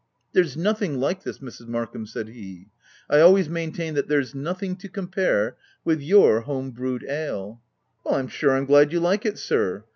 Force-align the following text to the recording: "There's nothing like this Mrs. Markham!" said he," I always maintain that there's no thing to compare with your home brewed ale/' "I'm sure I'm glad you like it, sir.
"There's 0.33 0.57
nothing 0.57 0.99
like 0.99 1.21
this 1.21 1.37
Mrs. 1.37 1.67
Markham!" 1.67 2.07
said 2.07 2.29
he," 2.29 2.69
I 3.07 3.19
always 3.19 3.47
maintain 3.47 3.93
that 3.93 4.07
there's 4.07 4.33
no 4.33 4.53
thing 4.55 4.75
to 4.77 4.89
compare 4.89 5.57
with 5.85 6.01
your 6.01 6.41
home 6.45 6.71
brewed 6.71 7.03
ale/' 7.07 7.59
"I'm 8.03 8.27
sure 8.27 8.53
I'm 8.57 8.65
glad 8.65 8.91
you 8.91 8.99
like 8.99 9.27
it, 9.27 9.37
sir. 9.37 9.83